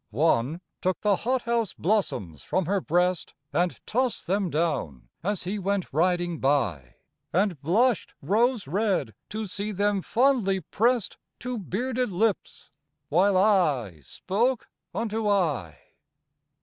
One 0.09 0.61
took 0.81 1.01
the 1.01 1.15
hot 1.17 1.43
house 1.43 1.75
blossoms 1.75 2.41
from 2.41 2.65
her 2.65 2.81
breast, 2.81 3.35
And 3.53 3.79
tossed 3.85 4.25
them 4.25 4.49
down, 4.49 5.09
as 5.23 5.43
he 5.43 5.59
went 5.59 5.93
riding 5.93 6.39
by. 6.39 6.95
And 7.31 7.61
blushed 7.61 8.15
rose 8.19 8.65
red 8.65 9.13
to 9.29 9.45
see 9.45 9.71
them 9.71 10.01
fondly 10.01 10.59
pressed 10.61 11.17
To 11.41 11.59
bearded 11.59 12.09
lips, 12.09 12.71
while 13.09 13.37
eye 13.37 13.99
spoke 14.03 14.69
unto 14.91 15.27
eye. 15.29 15.77